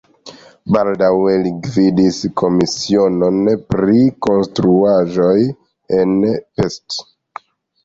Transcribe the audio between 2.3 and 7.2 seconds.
komisionon pri konstruaĵoj en Pest.